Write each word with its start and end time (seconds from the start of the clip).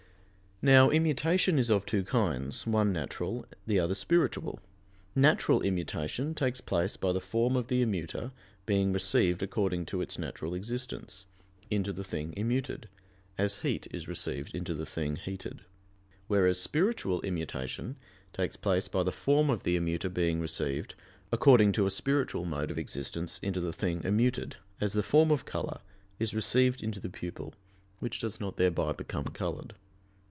Now, 0.63 0.91
immutation 0.91 1.57
is 1.57 1.71
of 1.71 1.87
two 1.87 2.03
kinds, 2.03 2.67
one 2.67 2.93
natural, 2.93 3.47
the 3.65 3.79
other 3.79 3.95
spiritual. 3.95 4.59
Natural 5.15 5.63
immutation 5.63 6.35
takes 6.35 6.61
place 6.61 6.95
by 6.97 7.11
the 7.13 7.19
form 7.19 7.55
of 7.55 7.67
the 7.67 7.81
immuter 7.83 8.31
being 8.67 8.93
received 8.93 9.41
according 9.41 9.87
to 9.87 10.01
its 10.01 10.19
natural 10.19 10.53
existence, 10.53 11.25
into 11.71 11.91
the 11.91 12.03
thing 12.03 12.31
immuted, 12.37 12.87
as 13.39 13.57
heat 13.65 13.87
is 13.89 14.07
received 14.07 14.53
into 14.53 14.75
the 14.75 14.85
thing 14.85 15.15
heated. 15.15 15.61
Whereas 16.27 16.61
spiritual 16.61 17.21
immutation 17.21 17.95
takes 18.31 18.55
place 18.55 18.87
by 18.87 19.01
the 19.01 19.11
form 19.11 19.49
of 19.49 19.63
the 19.63 19.75
immuter 19.75 20.09
being 20.13 20.39
received, 20.39 20.93
according 21.31 21.71
to 21.71 21.87
a 21.87 21.89
spiritual 21.89 22.45
mode 22.45 22.69
of 22.69 22.77
existence, 22.77 23.39
into 23.41 23.61
the 23.61 23.73
thing 23.73 24.01
immuted, 24.03 24.57
as 24.79 24.93
the 24.93 25.01
form 25.01 25.31
of 25.31 25.43
color 25.43 25.79
is 26.19 26.35
received 26.35 26.83
into 26.83 26.99
the 26.99 27.09
pupil 27.09 27.55
which 27.97 28.19
does 28.19 28.39
not 28.39 28.57
thereby 28.57 28.91
become 28.91 29.23
colored. 29.25 29.73